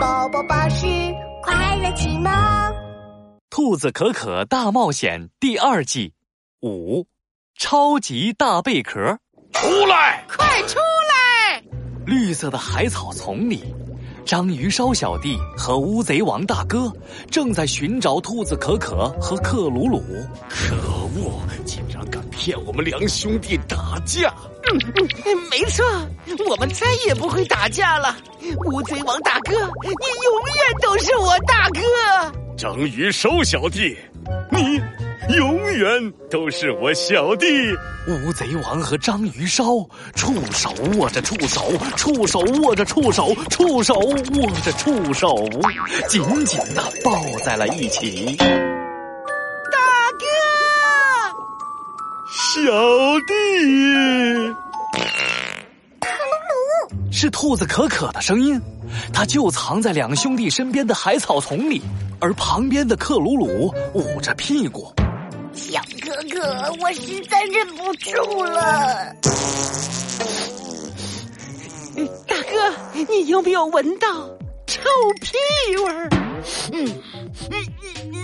[0.00, 0.86] 宝宝巴士
[1.42, 2.32] 快乐启蒙，
[3.50, 6.14] 《兔子可可大冒险》第二季
[6.62, 7.06] 五，
[7.58, 9.18] 超级大贝壳，
[9.52, 10.24] 出来！
[10.28, 11.62] 快出来！
[12.06, 13.74] 绿色的海草丛里，
[14.24, 16.90] 章鱼烧小弟和乌贼王大哥
[17.30, 20.02] 正在寻找兔子可可和克鲁鲁。
[20.48, 20.74] 可
[21.14, 21.40] 恶！
[21.66, 24.32] 竟然敢骗我们两兄弟打架！
[24.72, 25.84] 嗯嗯，没错，
[26.48, 28.16] 我们再也不会打架了。
[28.66, 31.80] 乌贼王大哥，你永远都是我大哥。
[32.56, 33.96] 章鱼烧小弟，
[34.50, 34.80] 你
[35.30, 37.46] 永远都是我小弟。
[38.06, 39.64] 乌贼王和章鱼烧
[40.14, 45.34] 触手握着触手，触手握着触手，触手握着触手，
[46.08, 48.36] 紧紧的抱在了一起。
[48.36, 48.48] 大
[50.20, 50.26] 哥，
[52.52, 52.70] 小
[53.26, 53.34] 弟。
[57.10, 58.60] 是兔子可可的声音，
[59.12, 61.80] 它就藏在两兄弟身边的海草丛里，
[62.20, 64.92] 而旁边的克鲁鲁捂着屁股。
[65.54, 69.14] 小哥哥，我实在忍不住了。
[72.26, 74.08] 大哥，你有没有闻到
[74.66, 74.80] 臭
[75.20, 76.08] 屁味儿？
[76.72, 76.86] 嗯，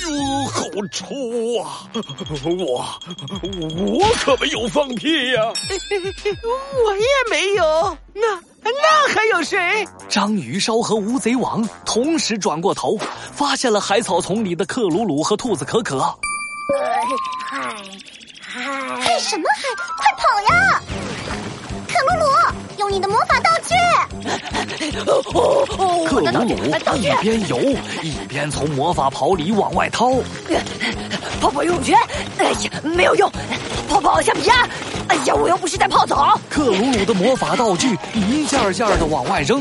[0.00, 1.06] 哟，好臭
[1.62, 1.88] 啊！
[2.58, 2.84] 我
[3.86, 5.52] 我可没有放屁呀！
[6.84, 7.96] 我也没有。
[8.14, 9.86] 那那还有谁？
[10.08, 12.98] 章鱼烧和乌贼王同时转过头，
[13.32, 16.18] 发现了海草丛里的克鲁鲁和兔子可可。
[16.78, 17.02] 嗨
[17.50, 17.58] 嗨
[18.40, 19.18] 嗨！
[19.18, 19.62] 什么嗨？
[19.98, 20.80] 快跑呀！
[21.88, 22.24] 克鲁鲁，
[22.78, 23.74] 用你的魔法道具。
[26.06, 26.44] 克鲁鲁
[26.96, 27.58] 一边游
[28.02, 30.10] 一边从魔法袍里往外掏。
[31.40, 31.98] 泡泡游泳圈，
[32.38, 33.30] 哎呀，没有用！
[33.88, 34.66] 泡泡橡皮鸭，
[35.12, 36.40] 哎呀，我又不是在泡澡。
[36.48, 39.60] 克鲁鲁的魔法道具一件件的往外扔，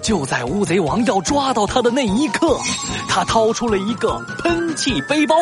[0.00, 2.56] 就在乌贼王要抓到他的那一刻，
[3.08, 5.34] 他掏出了一个喷气背包。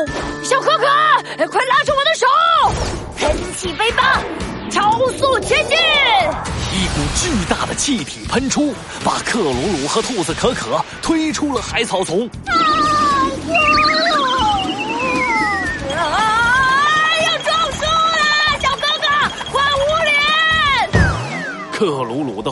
[0.43, 2.27] 小可可，快拉住我的手！
[3.19, 4.03] 喷气背包，
[4.71, 5.77] 超速前进！
[5.77, 8.73] 一股巨大的气体喷出，
[9.05, 12.27] 把克鲁鲁和兔子可可推出了海草丛。
[12.47, 12.90] 克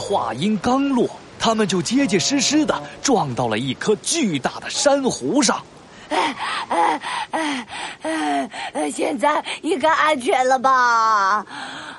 [0.08, 1.06] 话音刚落，
[1.38, 5.62] 他们就结结实实的撞到了一颗巨大的珊瑚上。
[6.08, 6.34] 哎
[6.70, 7.00] 哎
[7.32, 8.90] 哎哎！
[8.90, 11.44] 现在应该安全了吧？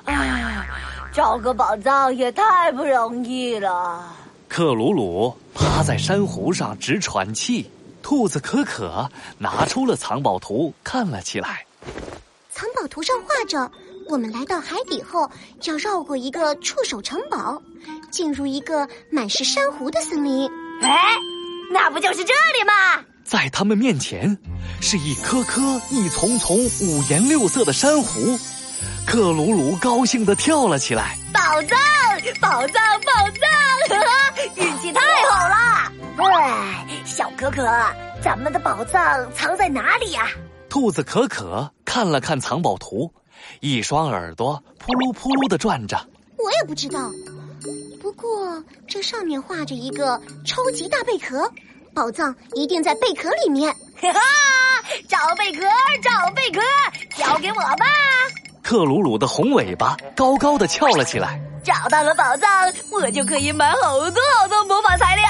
[0.06, 0.66] 哎呀，
[1.14, 4.12] 找个宝藏也太不容易了。
[4.48, 7.70] 克鲁鲁趴在珊瑚上直喘气，
[8.02, 11.64] 兔子可可拿出了藏宝图看了起来。
[12.50, 13.70] 藏宝图上画着。
[14.10, 15.30] 我们来到海底后，
[15.62, 17.62] 要绕过一个触手城堡，
[18.10, 20.50] 进入一个满是珊瑚的森林。
[20.82, 21.14] 哎，
[21.72, 23.04] 那不就是这里吗？
[23.22, 24.36] 在他们面前，
[24.80, 28.36] 是一颗颗、一丛丛五颜六色的珊瑚。
[29.06, 31.78] 克鲁鲁高兴地跳了起来：“宝藏，
[32.40, 34.56] 宝藏，宝藏！
[34.56, 35.00] 运气太
[35.30, 35.92] 好了！
[36.16, 37.64] 哎，小可可，
[38.20, 40.26] 咱们的宝藏藏在哪里呀？”
[40.68, 43.12] 兔子可可看了看藏宝图。
[43.60, 45.96] 一双耳朵扑噜扑噜的转着，
[46.36, 47.10] 我也不知道。
[48.00, 51.50] 不过这上面画着一个超级大贝壳，
[51.94, 53.72] 宝藏一定在贝壳里面。
[54.00, 54.20] 哈哈，
[55.08, 55.62] 找贝壳，
[56.02, 56.60] 找贝壳，
[57.16, 57.86] 交给我吧！
[58.70, 61.40] 克鲁鲁的红尾巴高高的翘了起来。
[61.64, 65.24] 找到了宝藏，我就可以买好多好多魔法材料，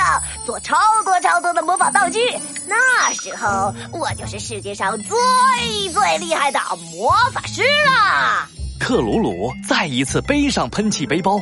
[0.45, 2.21] 做超多超多的魔法道具。
[2.67, 6.61] 那时候，我就是世界上最最厉害的
[6.93, 8.47] 魔法师啦。
[8.79, 11.41] 克鲁鲁再一次背上喷气背包，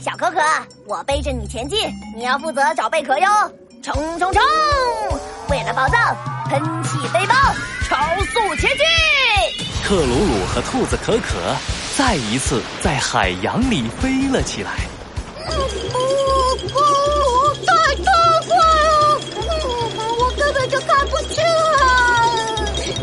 [0.00, 0.38] 小可可，
[0.86, 1.76] 我背着你前进，
[2.14, 3.28] 你要负责找贝壳哟！
[3.82, 4.40] 冲冲冲！
[5.50, 6.16] 为了宝藏，
[6.48, 7.34] 喷气背包，
[7.88, 8.86] 超速前进！
[9.82, 11.54] 克鲁鲁和兔子可可。
[11.96, 14.78] 再一次在海洋里飞了起来。
[15.46, 15.56] 哦，
[17.66, 18.02] 太太
[18.46, 19.20] 快了！
[20.18, 21.84] 我根本就看不清啊！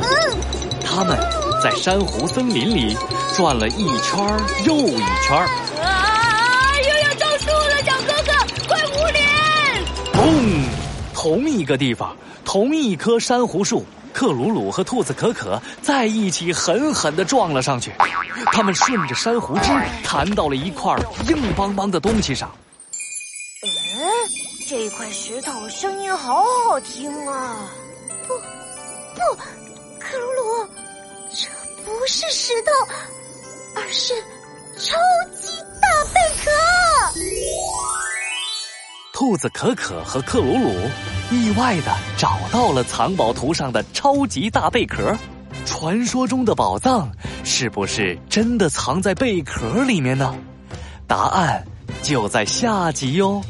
[0.02, 0.04] 嗯，
[0.84, 1.16] 他们
[1.62, 2.98] 在珊瑚森林里
[3.36, 4.18] 转了一圈
[4.66, 5.38] 又一圈。
[5.84, 6.74] 啊！
[6.82, 8.32] 又要撞树了，小哥哥，
[8.68, 9.20] 快捂脸！
[10.14, 10.64] 砰！
[11.14, 13.86] 同一个地方，同一棵珊瑚树。
[14.20, 17.94] 克鲁鲁和兔子可可在一起狠狠地撞了上去，
[18.48, 19.72] 他们顺着珊瑚枝
[20.04, 20.94] 弹到了一块
[21.30, 22.52] 硬邦邦的东西上。
[23.64, 23.70] 嗯，
[24.68, 27.72] 这块石头声音好好听啊！
[28.28, 28.34] 不，
[29.16, 29.22] 不，
[30.02, 30.68] 克鲁鲁，
[31.34, 31.48] 这
[31.86, 32.72] 不是石头，
[33.74, 34.14] 而是
[34.76, 34.98] 超
[35.40, 35.49] 级
[39.20, 40.72] 兔子可可和克鲁鲁
[41.30, 45.14] 意外的找到了藏宝图上的超级大贝壳。
[45.66, 47.12] 传说中的宝藏
[47.44, 50.34] 是不是真的藏在贝壳里面呢？
[51.06, 51.62] 答案
[52.02, 53.42] 就在下集哟。